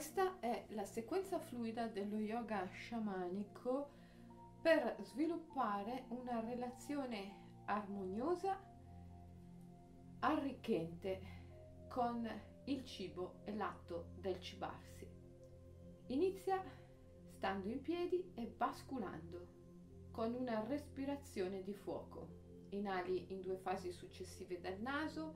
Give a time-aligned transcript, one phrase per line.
[0.00, 3.90] Questa è la sequenza fluida dello yoga sciamanico
[4.62, 8.58] per sviluppare una relazione armoniosa,
[10.20, 11.20] arricchente
[11.90, 12.26] con
[12.64, 15.06] il cibo e l'atto del cibarsi.
[16.06, 16.64] Inizia
[17.36, 19.48] stando in piedi e basculando
[20.12, 22.26] con una respirazione di fuoco.
[22.70, 25.34] Inali in due fasi successive dal naso,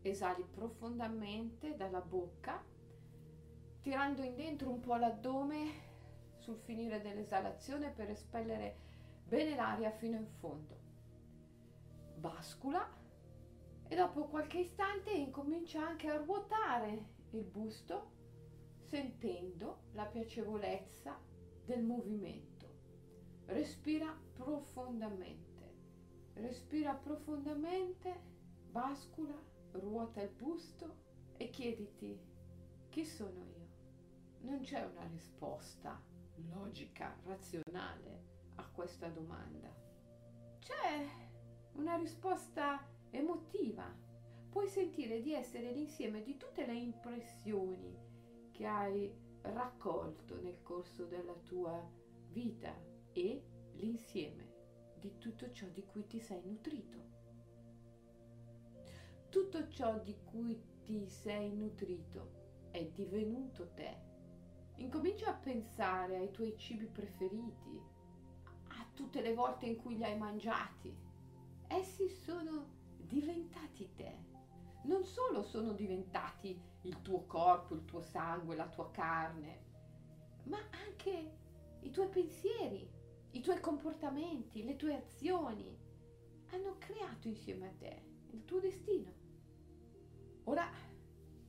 [0.00, 2.78] esali profondamente dalla bocca,
[3.80, 5.88] tirando in dentro un po' l'addome
[6.38, 8.76] sul finire dell'esalazione per espellere
[9.24, 10.78] bene l'aria fino in fondo.
[12.16, 12.98] Bascula
[13.88, 18.18] e dopo qualche istante incomincia anche a ruotare il busto
[18.90, 21.18] sentendo la piacevolezza
[21.64, 22.48] del movimento.
[23.46, 25.74] Respira profondamente,
[26.34, 28.20] respira profondamente,
[28.70, 29.34] bascula,
[29.72, 30.96] ruota il busto
[31.36, 32.18] e chiediti
[32.88, 33.59] chi sono io.
[34.42, 36.00] Non c'è una risposta
[36.48, 38.24] logica, razionale
[38.56, 39.72] a questa domanda.
[40.58, 41.06] C'è
[41.72, 43.94] una risposta emotiva.
[44.50, 47.96] Puoi sentire di essere l'insieme di tutte le impressioni
[48.50, 51.88] che hai raccolto nel corso della tua
[52.28, 52.74] vita
[53.12, 53.42] e
[53.74, 54.48] l'insieme
[54.98, 56.98] di tutto ciò di cui ti sei nutrito.
[59.28, 64.09] Tutto ciò di cui ti sei nutrito è divenuto te
[64.80, 67.78] Incomincia a pensare ai tuoi cibi preferiti,
[68.68, 70.96] a tutte le volte in cui li hai mangiati.
[71.66, 74.28] Essi sono diventati te.
[74.84, 79.64] Non solo sono diventati il tuo corpo, il tuo sangue, la tua carne,
[80.44, 81.36] ma anche
[81.80, 82.90] i tuoi pensieri,
[83.32, 85.78] i tuoi comportamenti, le tue azioni
[86.52, 89.12] hanno creato insieme a te il tuo destino.
[90.44, 90.66] Ora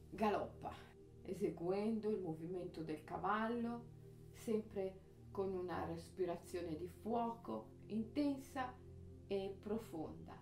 [0.09, 0.90] galoppa
[1.23, 3.99] eseguendo il movimento del cavallo,
[4.33, 8.73] sempre con una respirazione di fuoco intensa
[9.27, 10.37] e profonda.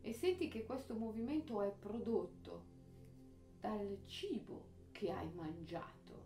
[0.00, 2.64] E senti che questo movimento è prodotto
[3.60, 6.24] dal cibo che hai mangiato.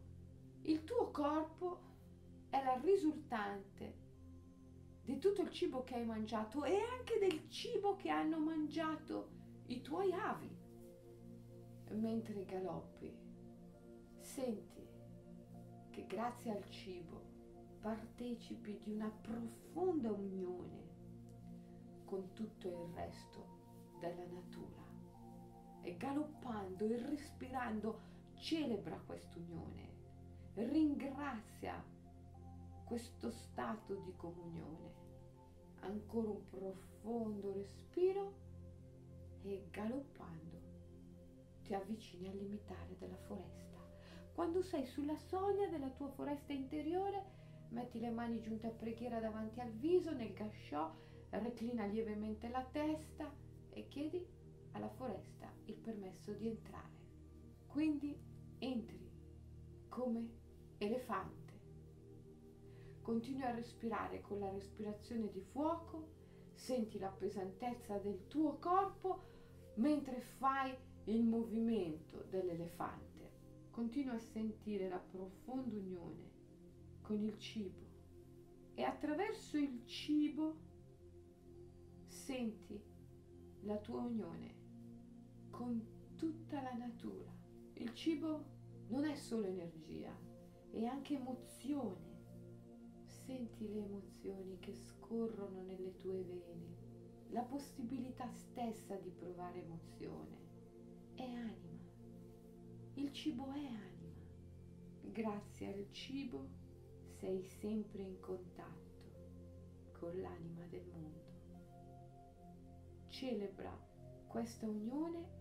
[0.62, 1.80] Il tuo corpo
[2.50, 4.08] è la risultante
[5.02, 9.30] di tutto il cibo che hai mangiato e anche del cibo che hanno mangiato
[9.66, 10.48] i tuoi avi
[11.90, 13.12] mentre galoppi
[14.32, 14.86] Senti
[15.90, 17.20] che grazie al cibo
[17.80, 20.88] partecipi di una profonda unione
[22.04, 23.44] con tutto il resto
[23.98, 24.86] della natura.
[25.82, 28.00] E galoppando e respirando
[28.34, 29.88] celebra quest'unione,
[30.54, 31.84] ringrazia
[32.84, 34.94] questo stato di comunione.
[35.80, 38.32] Ancora un profondo respiro
[39.42, 40.60] e galoppando
[41.64, 43.69] ti avvicini al limitare della foresta.
[44.40, 47.22] Quando sei sulla soglia della tua foresta interiore,
[47.72, 50.90] metti le mani giunte a preghiera davanti al viso, nel gasciò,
[51.28, 53.30] reclina lievemente la testa
[53.68, 54.26] e chiedi
[54.72, 56.88] alla foresta il permesso di entrare.
[57.66, 58.18] Quindi
[58.60, 59.10] entri
[59.90, 60.30] come
[60.78, 61.60] elefante.
[63.02, 66.08] Continui a respirare con la respirazione di fuoco,
[66.54, 69.20] senti la pesantezza del tuo corpo
[69.74, 70.74] mentre fai
[71.04, 73.09] il movimento dell'elefante
[73.70, 76.30] continua a sentire la profonda unione
[77.00, 77.88] con il cibo
[78.74, 80.68] e attraverso il cibo
[82.06, 82.80] senti
[83.62, 84.54] la tua unione
[85.50, 87.30] con tutta la natura.
[87.74, 88.44] Il cibo
[88.88, 90.14] non è solo energia,
[90.70, 92.08] è anche emozione.
[93.04, 96.76] Senti le emozioni che scorrono nelle tue vene,
[97.30, 100.38] la possibilità stessa di provare emozione.
[101.14, 101.69] È anima
[102.94, 103.88] il cibo è anima.
[105.02, 106.48] Grazie al cibo
[107.18, 108.88] sei sempre in contatto
[109.92, 111.18] con l'anima del mondo.
[113.08, 113.76] Celebra
[114.26, 115.38] questa unione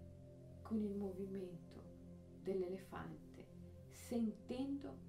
[0.61, 1.81] con il movimento
[2.41, 3.47] dell'elefante,
[3.91, 5.07] sentendo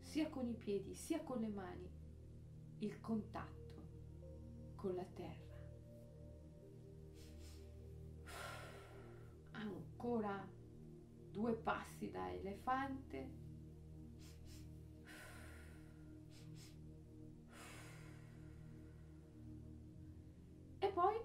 [0.00, 1.90] sia con i piedi sia con le mani
[2.78, 3.86] il contatto
[4.74, 5.46] con la terra.
[9.52, 10.56] Ancora
[11.38, 13.30] due passi da elefante.
[20.80, 21.16] E poi,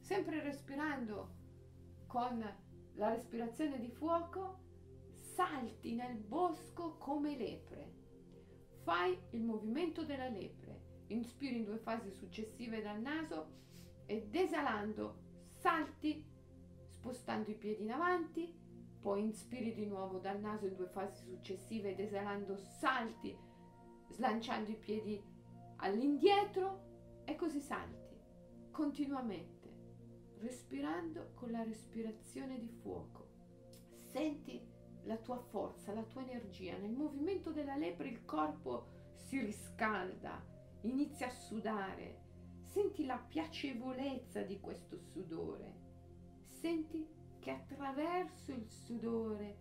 [0.00, 1.36] sempre respirando
[2.06, 2.38] con
[2.94, 4.58] la respirazione di fuoco,
[5.12, 7.96] salti nel bosco come lepre.
[8.82, 11.04] Fai il movimento della lepre.
[11.06, 13.56] Inspiri in due fasi successive dal naso
[14.04, 15.24] ed esalando
[15.54, 16.22] salti
[16.90, 18.66] spostando i piedi in avanti
[19.00, 23.36] Poi inspiri di nuovo dal naso in due fasi successive ed esalando salti,
[24.10, 25.22] slanciando i piedi
[25.76, 28.08] all'indietro e così salti
[28.78, 33.26] continuamente, respirando con la respirazione di fuoco.
[34.12, 34.64] Senti
[35.02, 36.76] la tua forza, la tua energia.
[36.76, 40.40] Nel movimento della lepre il corpo si riscalda,
[40.82, 42.26] inizia a sudare.
[42.66, 45.74] Senti la piacevolezza di questo sudore.
[46.46, 47.04] Senti
[47.38, 49.56] che attraverso il sudore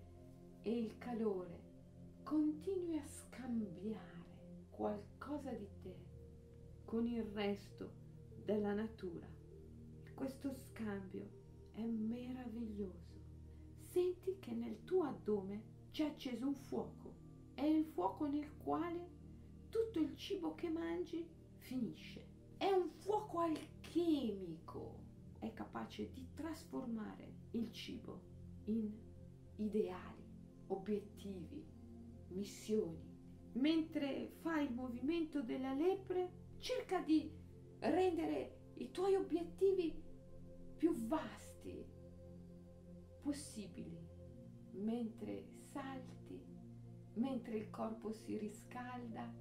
[0.62, 1.65] e il calore
[2.24, 4.25] continui a scambiare
[4.69, 5.95] qualcosa di te
[6.85, 7.91] con il resto
[8.44, 9.27] della natura.
[10.13, 11.29] Questo scambio
[11.74, 13.15] è meraviglioso.
[13.77, 17.13] Senti che nel tuo addome c'è acceso un fuoco.
[17.53, 19.09] È il fuoco nel quale
[19.69, 21.27] tutto il cibo che mangi
[21.57, 22.25] finisce.
[22.57, 25.06] È un fuoco alchemico.
[25.39, 28.22] È capace di trasformare il cibo
[28.66, 28.92] in
[29.57, 30.24] ideali,
[30.68, 31.66] obiettivi,
[32.30, 33.16] missioni.
[33.54, 37.31] Mentre fai il movimento della lepre, cerca di
[37.80, 40.04] rendere i tuoi obiettivi
[40.78, 41.86] più vasti
[43.22, 44.00] possibili
[44.74, 46.42] mentre salti,
[47.13, 49.34] mentre il corpo si riscalda.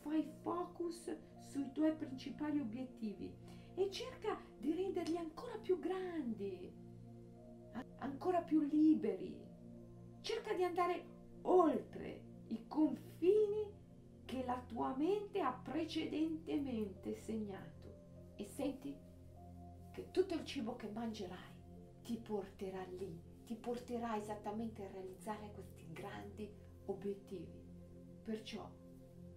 [0.00, 1.16] Fai focus
[1.50, 3.32] sui tuoi principali obiettivi
[3.74, 6.72] e cerca di renderli ancora più grandi,
[7.98, 9.40] ancora più liberi.
[10.20, 11.04] Cerca di andare
[11.42, 13.70] oltre i confini
[14.24, 17.94] che la tua mente ha precedentemente segnato
[18.36, 18.96] e senti
[19.92, 21.50] che tutto il cibo che mangerai
[22.02, 26.50] ti porterà lì, ti porterà esattamente a realizzare questi grandi
[26.86, 27.60] obiettivi.
[28.22, 28.68] Perciò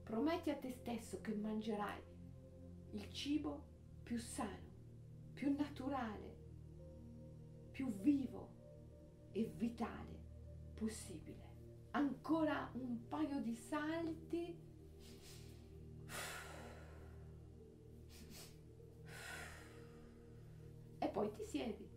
[0.03, 2.01] prometti a te stesso che mangerai
[2.91, 3.73] il cibo
[4.05, 4.69] più sano,
[5.33, 6.37] più naturale,
[7.71, 8.49] più vivo
[9.31, 10.23] e vitale
[10.75, 11.53] possibile.
[11.89, 14.55] Ancora un paio di salti
[20.99, 21.89] e poi ti siedi.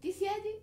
[0.00, 0.60] Ti siedi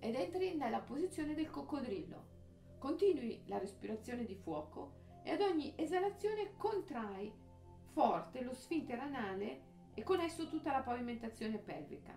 [0.00, 2.34] ed entri nella posizione del coccodrillo.
[2.76, 7.44] Continui la respirazione di fuoco e ad ogni esalazione contrai
[7.96, 9.62] forte lo sfintere anale
[9.94, 12.14] e con esso tutta la pavimentazione pelvica.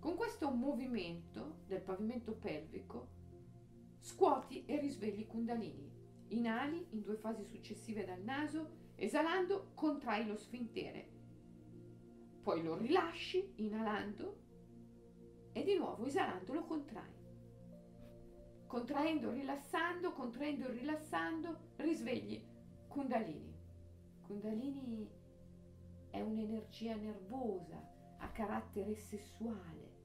[0.00, 3.10] Con questo movimento del pavimento pelvico
[4.00, 5.88] scuoti e risvegli i kundalini.
[6.30, 11.14] Inali in due fasi successive dal naso, esalando contrai lo sfintere
[12.42, 14.36] poi lo rilasci inalando
[15.52, 17.12] e di nuovo esalando lo contrai.
[18.66, 22.42] Contraendo, rilassando, contraendo rilassando, risvegli
[22.88, 23.57] Kundalini.
[24.28, 25.10] Kundalini
[26.10, 27.82] è un'energia nervosa
[28.18, 29.96] a carattere sessuale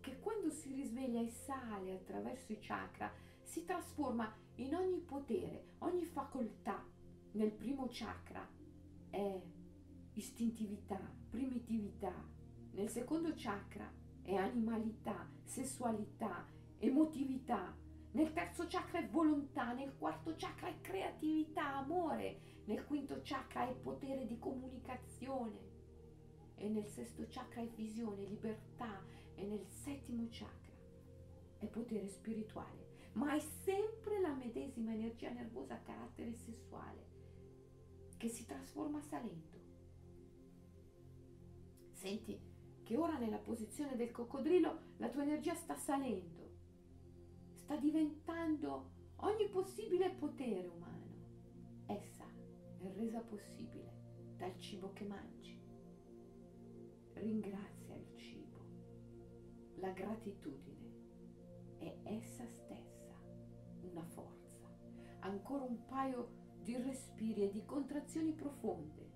[0.00, 3.12] che quando si risveglia e sale attraverso i chakra
[3.44, 6.84] si trasforma in ogni potere, ogni facoltà.
[7.34, 8.44] Nel primo chakra
[9.10, 9.40] è
[10.14, 10.98] istintività,
[11.30, 12.12] primitività.
[12.72, 13.88] Nel secondo chakra
[14.22, 16.44] è animalità, sessualità,
[16.78, 17.72] emotività.
[18.10, 22.53] Nel terzo chakra è volontà, nel quarto chakra è creatività, amore.
[22.64, 25.72] Nel quinto chakra è potere di comunicazione.
[26.56, 29.02] E nel sesto chakra è visione, libertà.
[29.34, 30.72] E nel settimo chakra
[31.58, 32.92] è potere spirituale.
[33.14, 37.12] Ma è sempre la medesima energia nervosa a carattere sessuale
[38.16, 39.58] che si trasforma salendo.
[41.92, 42.40] Senti
[42.82, 46.52] che ora nella posizione del coccodrillo la tua energia sta salendo,
[47.54, 50.93] sta diventando ogni possibile potere umano.
[52.84, 55.58] È resa possibile dal cibo che mangi.
[57.14, 58.58] Ringrazia il cibo.
[59.76, 63.18] La gratitudine è essa stessa
[63.80, 64.68] una forza.
[65.20, 66.28] Ancora un paio
[66.60, 69.12] di respiri e di contrazioni profonde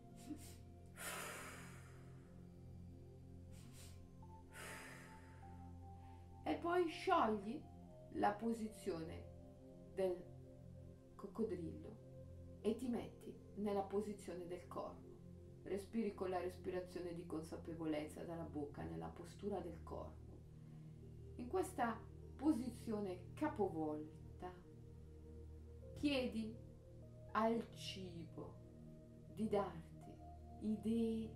[6.42, 7.62] e poi sciogli
[8.12, 9.24] la posizione
[9.92, 10.24] del
[11.16, 11.96] coccodrillo
[12.62, 15.06] e ti metti nella posizione del corpo.
[15.64, 20.36] Respiri con la respirazione di consapevolezza dalla bocca nella postura del corpo.
[21.36, 21.98] In questa
[22.36, 24.52] posizione capovolta
[25.98, 26.56] chiedi
[27.32, 28.54] al cibo
[29.34, 30.12] di darti
[30.60, 31.30] idee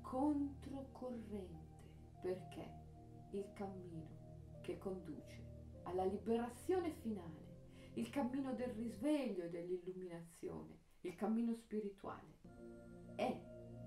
[0.00, 1.58] controcorrente
[2.20, 2.78] perché
[3.30, 4.18] il cammino
[4.62, 5.48] che conduce
[5.84, 7.48] alla liberazione finale,
[7.94, 12.38] il cammino del risveglio e dell'illuminazione, il cammino spirituale.
[13.14, 13.40] È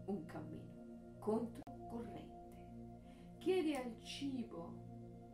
[0.05, 2.31] un cammino controcorrente.
[3.37, 4.73] Chiedi al cibo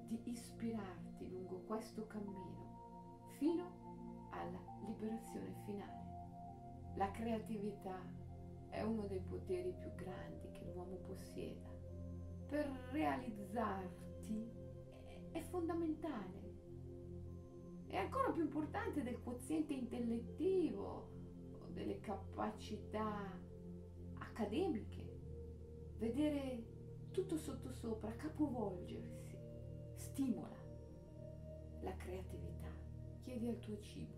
[0.08, 6.08] di ispirarti lungo questo cammino fino alla liberazione finale.
[6.96, 7.98] La creatività
[8.70, 11.70] è uno dei poteri più grandi che l'uomo possieda.
[12.48, 14.52] Per realizzarti
[15.32, 16.48] è fondamentale.
[17.88, 21.19] È ancora più importante del quoziente intellettivo
[21.74, 23.38] delle capacità
[24.16, 25.08] accademiche.
[25.98, 26.64] Vedere
[27.12, 29.38] tutto sottosopra, capovolgersi,
[29.96, 30.58] stimola
[31.82, 32.68] la creatività.
[33.22, 34.18] Chiedi al tuo cibo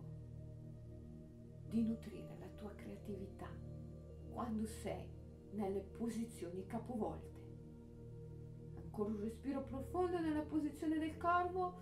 [1.70, 3.48] di nutrire la tua creatività
[4.30, 5.08] quando sei
[5.52, 7.40] nelle posizioni capovolte.
[8.76, 11.80] Ancora un respiro profondo nella posizione del corvo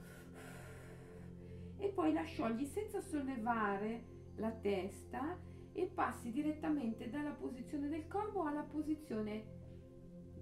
[1.77, 5.38] e poi la sciogli senza sollevare la testa
[5.81, 9.57] e passi direttamente dalla posizione del corvo alla posizione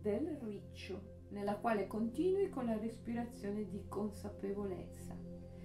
[0.01, 5.15] del riccio, nella quale continui con la respirazione di consapevolezza.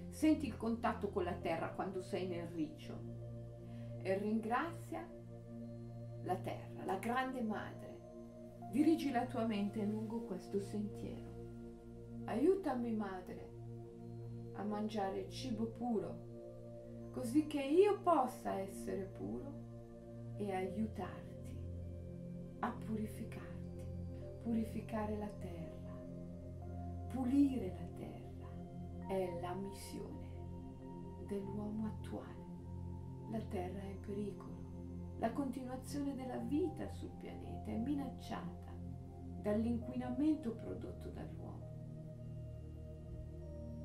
[0.09, 2.99] Senti il contatto con la terra quando sei nel riccio
[4.03, 5.09] e ringrazia
[6.23, 7.91] la terra, la grande madre.
[8.71, 11.31] Dirigi la tua mente lungo questo sentiero.
[12.25, 13.51] Aiutami, madre,
[14.53, 19.62] a mangiare cibo puro, così che io possa essere puro
[20.37, 21.57] e aiutarti
[22.59, 23.81] a purificarti,
[24.41, 25.97] purificare la terra,
[27.09, 28.23] pulire la terra
[29.07, 30.31] è la missione
[31.27, 32.41] dell'uomo attuale.
[33.31, 34.61] La terra è in pericolo.
[35.19, 38.71] La continuazione della vita sul pianeta è minacciata
[39.41, 41.71] dall'inquinamento prodotto dall'uomo.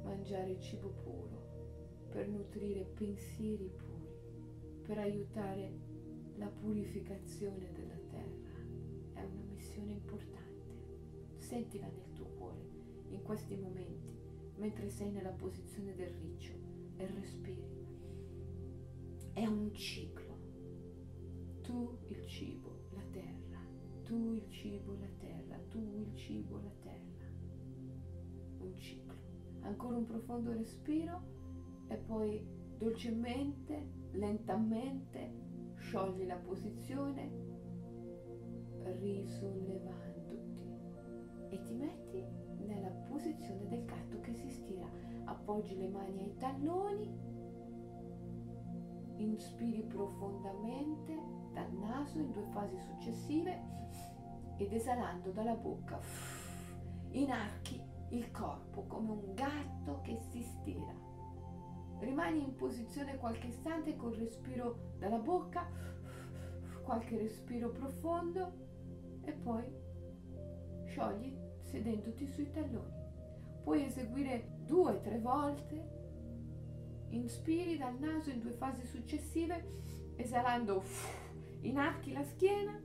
[0.04, 5.87] Mangiare cibo puro per nutrire pensieri puri, per aiutare
[6.38, 11.36] la purificazione della terra è una missione importante.
[11.36, 12.66] Sentila nel tuo cuore
[13.08, 14.16] in questi momenti,
[14.56, 16.52] mentre sei nella posizione del riccio
[16.96, 17.78] e respiri
[19.38, 20.36] è un ciclo.
[21.62, 23.60] Tu il cibo, la terra,
[24.02, 27.26] tu il cibo, la terra, tu il cibo, la terra.
[28.58, 29.16] Un ciclo.
[29.60, 31.22] Ancora un profondo respiro
[31.86, 32.44] e poi
[32.76, 35.30] dolcemente, lentamente
[35.78, 37.30] sciogli la posizione
[38.82, 40.66] risollevandoti
[41.48, 42.24] e ti metti
[42.66, 44.88] nella posizione del gatto che si stira.
[45.24, 47.28] Appoggi le mani ai talloni
[49.18, 51.20] Inspiri profondamente
[51.52, 53.76] dal naso in due fasi successive
[54.56, 55.98] ed esalando dalla bocca
[57.10, 61.07] inarchi il corpo come un gatto che si stira.
[62.00, 65.68] Rimani in posizione qualche istante col respiro dalla bocca,
[66.82, 68.52] qualche respiro profondo
[69.24, 69.64] e poi
[70.86, 72.96] sciogli sedendoti sui talloni.
[73.62, 75.96] Puoi eseguire due o tre volte.
[77.10, 80.82] Inspiri dal naso in due fasi successive, esalando,
[81.60, 82.80] inarchi la schiena,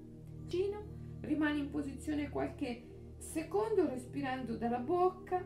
[0.45, 0.81] gino,
[1.21, 5.45] rimani in posizione qualche secondo respirando dalla bocca,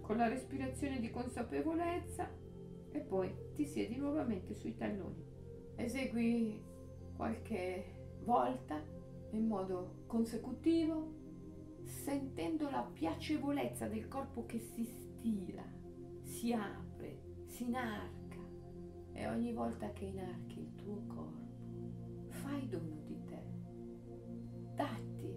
[0.00, 2.41] con la respirazione di consapevolezza
[2.92, 5.24] e poi ti siedi nuovamente sui talloni.
[5.76, 6.62] Esegui
[7.16, 8.80] qualche volta
[9.30, 11.20] in modo consecutivo,
[11.84, 15.64] sentendo la piacevolezza del corpo che si stira,
[16.22, 18.40] si apre si inarca
[19.12, 21.50] e ogni volta che inarchi il tuo corpo
[22.28, 23.42] fai dono di te.
[24.74, 25.34] Datti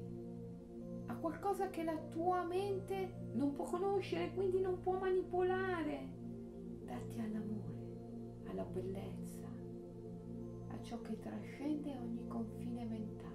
[1.08, 6.05] a qualcosa che la tua mente non può conoscere, quindi non può manipolare.
[10.96, 13.34] Ciò che trascende ogni confine mentale.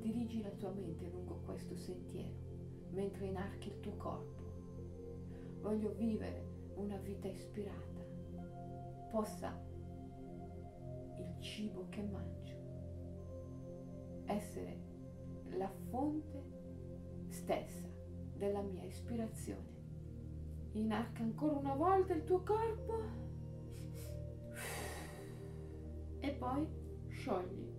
[0.00, 2.50] Dirigi la tua mente lungo questo sentiero
[2.90, 4.42] mentre inarchi il tuo corpo.
[5.60, 6.44] Voglio vivere
[6.74, 8.00] una vita ispirata
[9.10, 9.58] possa
[11.18, 12.56] il cibo che mangio
[14.24, 14.80] essere
[15.50, 16.42] la fonte
[17.28, 17.88] stessa
[18.36, 19.70] della mia ispirazione.
[20.72, 23.00] Inarca ancora una volta il tuo corpo
[26.20, 26.80] e poi
[27.22, 27.70] sciogli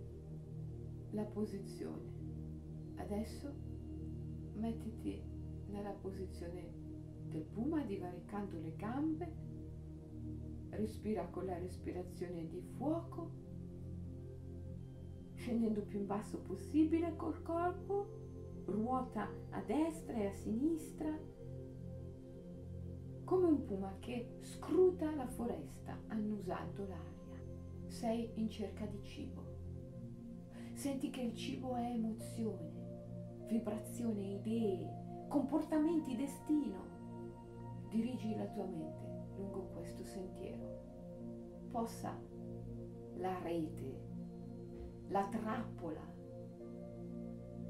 [1.10, 2.12] la posizione.
[2.96, 3.52] Adesso
[4.54, 5.22] mettiti
[5.68, 6.72] nella posizione
[7.28, 9.32] del puma divaricando le gambe
[10.70, 13.30] respira con la respirazione di fuoco,
[15.34, 21.18] scendendo più in basso possibile col corpo, ruota a destra e a sinistra,
[23.24, 27.13] come un puma che scruta la foresta annusando l'aria.
[27.86, 29.42] Sei in cerca di cibo.
[30.72, 36.92] Senti che il cibo è emozione, vibrazione, idee, comportamenti, destino.
[37.88, 39.04] dirigi la tua mente
[39.36, 40.82] lungo questo sentiero.
[41.70, 42.16] Possa
[43.16, 44.00] la rete,
[45.08, 46.12] la trappola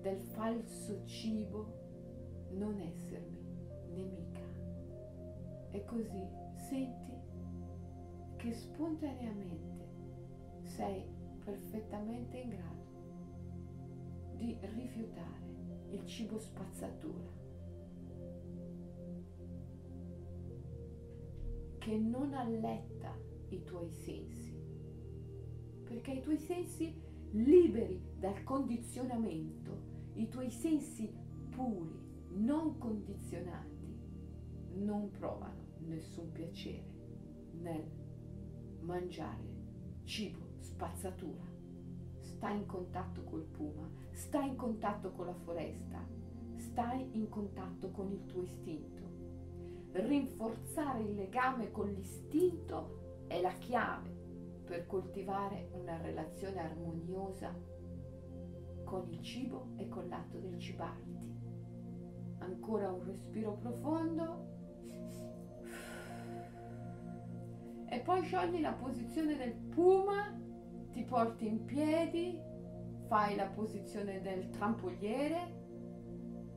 [0.00, 1.82] del falso cibo
[2.50, 3.42] non essermi
[3.94, 4.42] nemica.
[5.70, 7.12] E così senti
[8.36, 9.93] che spontaneamente
[10.64, 11.04] sei
[11.44, 12.84] perfettamente in grado
[14.36, 15.42] di rifiutare
[15.90, 17.42] il cibo spazzatura
[21.78, 23.14] che non alletta
[23.50, 24.58] i tuoi sensi,
[25.84, 26.98] perché i tuoi sensi
[27.32, 29.82] liberi dal condizionamento,
[30.14, 31.12] i tuoi sensi
[31.50, 33.94] puri, non condizionati,
[34.76, 36.92] non provano nessun piacere
[37.60, 37.84] nel
[38.80, 39.52] mangiare
[40.04, 41.52] cibo spazzatura.
[42.20, 46.04] Stai in contatto col puma, stai in contatto con la foresta,
[46.56, 49.02] stai in contatto con il tuo istinto.
[49.92, 54.10] Rinforzare il legame con l'istinto è la chiave
[54.64, 57.54] per coltivare una relazione armoniosa
[58.84, 61.32] con il cibo e con l'atto del cibarti.
[62.38, 64.52] Ancora un respiro profondo.
[67.86, 70.42] E poi sciogli la posizione del puma
[70.94, 72.40] ti porti in piedi,
[73.08, 75.62] fai la posizione del trampoliere,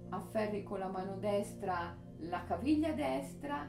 [0.10, 3.68] afferri con la mano destra la caviglia destra,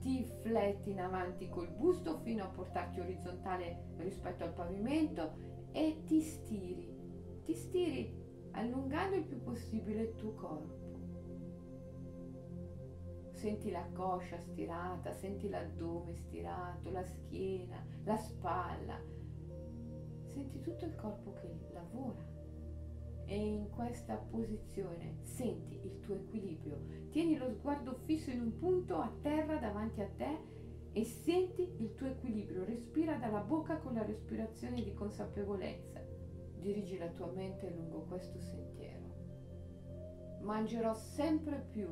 [0.00, 5.32] ti fletti in avanti col busto fino a portarti orizzontale rispetto al pavimento
[5.72, 10.82] e ti stiri, ti stiri allungando il più possibile il tuo corpo.
[13.32, 18.98] Senti la coscia stirata, senti l'addome stirato, la schiena, la spalla,
[20.34, 22.32] senti tutto il corpo che lavora
[23.26, 27.08] e in questa posizione senti il tuo equilibrio.
[27.10, 30.52] Tieni lo sguardo fisso in un punto a terra davanti a te
[30.92, 32.64] e senti il tuo equilibrio.
[32.64, 36.02] Respira dalla bocca con la respirazione di consapevolezza.
[36.58, 39.02] Dirigi la tua mente lungo questo sentiero.
[40.40, 41.88] Mangerò sempre più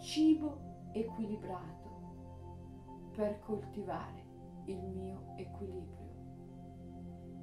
[0.00, 1.90] cibo equilibrato
[3.14, 4.24] per coltivare
[4.66, 6.01] il mio equilibrio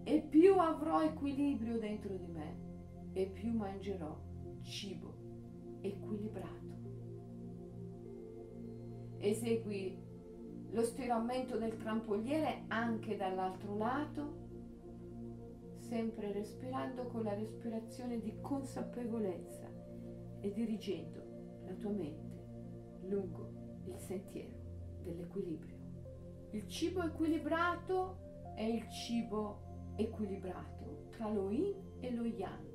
[0.10, 2.58] e più avrò equilibrio dentro di me
[3.14, 4.20] e più mangerò
[4.64, 5.14] cibo
[5.82, 6.78] equilibrato.
[9.20, 9.96] Esegui
[10.72, 14.48] lo stiramento del trampoliere anche dall'altro lato,
[15.78, 19.70] sempre respirando con la respirazione di consapevolezza
[20.40, 21.24] e dirigendo
[21.66, 22.48] la tua mente
[23.02, 24.58] lungo il sentiero
[25.04, 25.78] dell'equilibrio.
[26.50, 29.68] Il cibo equilibrato è il cibo
[30.00, 32.68] equilibrato tra lo yin e lo yang.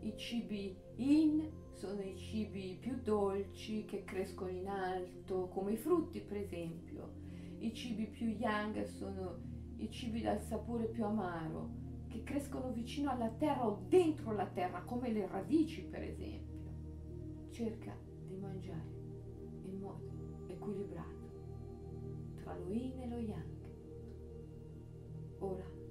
[0.00, 6.20] I cibi yin sono i cibi più dolci che crescono in alto, come i frutti
[6.20, 7.22] per esempio.
[7.58, 9.38] I cibi più yang sono
[9.76, 14.82] i cibi dal sapore più amaro, che crescono vicino alla terra o dentro la terra,
[14.82, 16.52] come le radici per esempio.
[17.50, 18.92] Cerca di mangiare
[19.64, 20.12] in modo
[20.48, 21.12] equilibrato
[22.42, 23.52] tra lo yin e lo yang.
[25.38, 25.82] Ora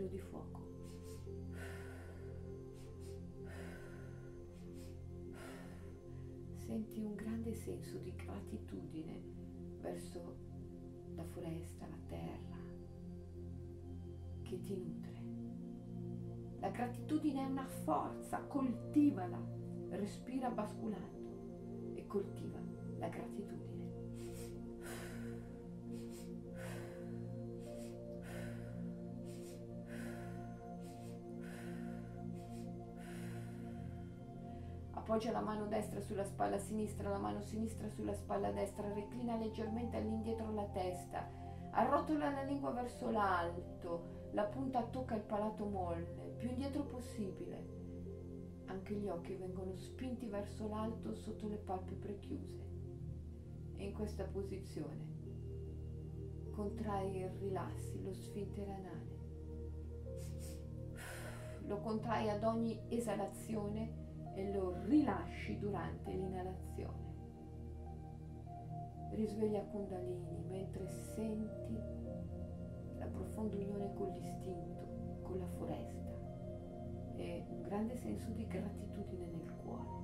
[0.00, 0.68] respiro di fuoco.
[6.54, 9.20] Senti un grande senso di gratitudine
[9.80, 10.36] verso
[11.14, 12.58] la foresta, la terra
[14.42, 15.08] che ti nutre.
[16.60, 19.40] La gratitudine è una forza, coltivala,
[19.90, 22.60] respira basculando e coltiva
[22.98, 23.69] la gratitudine.
[35.00, 39.96] Appoggia la mano destra sulla spalla sinistra, la mano sinistra sulla spalla destra, reclina leggermente
[39.96, 41.26] all'indietro la testa,
[41.70, 47.78] arrotola la lingua verso l'alto, la punta tocca il palato molle, più indietro possibile.
[48.66, 52.68] Anche gli occhi vengono spinti verso l'alto sotto le palpebre chiuse
[53.76, 55.18] in questa posizione
[56.50, 59.18] contrai e rilassi lo sfintere anale.
[61.64, 63.99] Lo contrai ad ogni esalazione
[64.40, 67.08] e lo rilasci durante l'inalazione.
[69.10, 71.78] Risveglia Kundalini mentre senti
[72.96, 76.08] la profonda unione con l'istinto, con la foresta
[77.16, 79.99] e un grande senso di gratitudine nel cuore.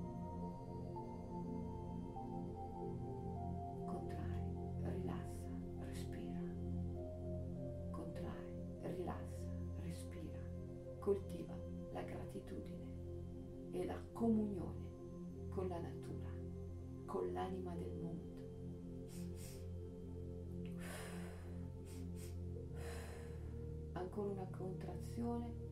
[24.77, 25.65] Contrazione.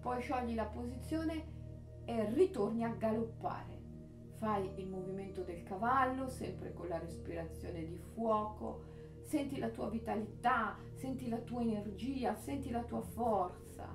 [0.00, 1.58] Poi sciogli la posizione
[2.04, 3.78] e ritorni a galoppare.
[4.36, 8.88] Fai il movimento del cavallo, sempre con la respirazione di fuoco.
[9.22, 13.94] Senti la tua vitalità, senti la tua energia, senti la tua forza.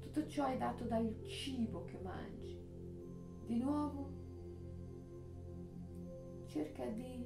[0.00, 2.58] Tutto ciò è dato dal cibo che mangi.
[3.46, 4.10] Di nuovo,
[6.46, 7.24] cerca di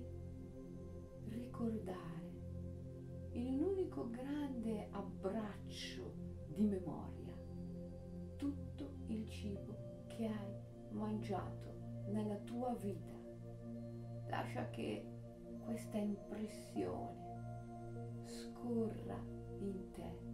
[1.29, 2.15] ricordare
[3.37, 6.12] in un unico grande abbraccio
[6.46, 7.37] di memoria
[8.37, 10.55] tutto il cibo che hai
[10.90, 11.75] mangiato
[12.09, 13.14] nella tua vita.
[14.29, 15.05] Lascia che
[15.64, 17.25] questa impressione
[18.25, 19.20] scorra
[19.59, 20.25] in te.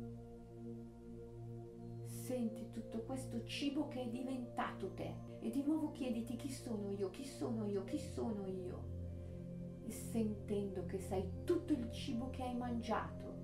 [2.04, 7.10] Senti tutto questo cibo che è diventato te e di nuovo chiediti chi sono io,
[7.10, 8.90] chi sono io, chi sono io.
[9.84, 12.11] E sentendo che sei tutto il cibo
[12.42, 13.34] hai mangiato,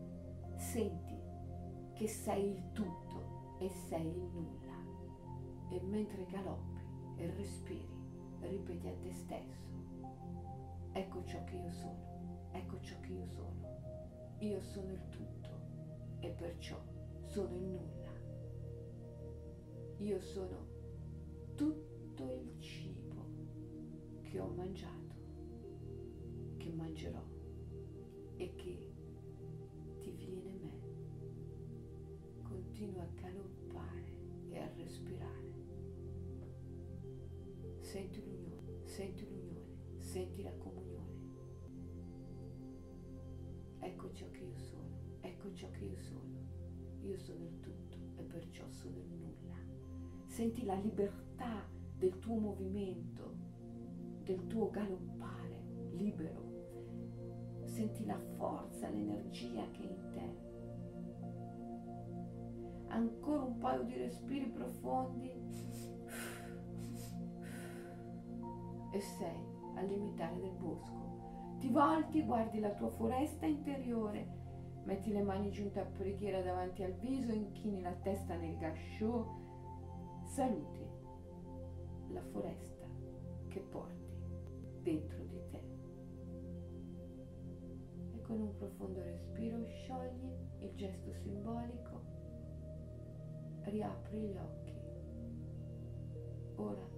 [0.56, 1.16] senti
[1.94, 4.76] che sei il tutto e sei il nulla.
[5.70, 6.80] E mentre galoppi
[7.16, 7.88] e respiri,
[8.40, 9.66] ripeti a te stesso,
[10.92, 13.76] ecco ciò che io sono, ecco ciò che io sono.
[14.40, 15.48] Io sono il tutto
[16.20, 16.78] e perciò
[17.24, 18.12] sono il nulla.
[19.98, 20.66] Io sono
[21.56, 23.26] tutto il cibo
[24.22, 25.16] che ho mangiato,
[26.56, 27.22] che mangerò
[28.37, 28.88] e che
[32.79, 34.05] Continua a galoppare
[34.51, 35.53] e a respirare.
[37.81, 41.27] Senti l'unione, senti l'unione, senti la comunione.
[43.81, 46.47] Ecco ciò che io sono, ecco ciò che io sono.
[47.01, 49.57] Io sono il tutto e perciò sono il nulla.
[50.27, 53.35] Senti la libertà del tuo movimento,
[54.23, 55.64] del tuo galoppare
[55.95, 57.64] libero.
[57.64, 60.47] Senti la forza, l'energia che è in te.
[62.98, 65.30] Ancora un paio di respiri profondi
[68.90, 71.56] e sei al limitare del bosco.
[71.61, 74.26] Ti volti, guardi la tua foresta interiore,
[74.82, 79.24] metti le mani giunte a preghiera davanti al viso, inchini la testa nel gasciò,
[80.24, 80.84] saluti
[82.08, 82.84] la foresta
[83.46, 84.12] che porti
[84.82, 85.62] dentro di te.
[88.16, 90.32] E con un profondo respiro sciogli
[90.62, 92.08] il gesto simbolico,
[93.68, 94.72] riapri gli occhi.
[96.57, 96.88] Ora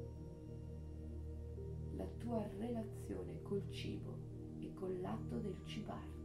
[1.96, 4.16] la tua relazione col cibo
[4.58, 6.18] e con l'atto del cibarti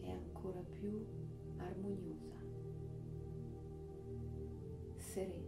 [0.00, 1.04] è ancora più
[1.56, 2.36] armoniosa,
[4.96, 5.45] serena,